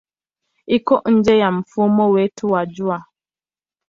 Iko 0.67 0.95
nje 1.11 1.37
ya 1.37 1.51
mfumo 1.51 2.09
wetu 2.13 2.47
wa 2.53 2.65
Jua. 2.65 3.03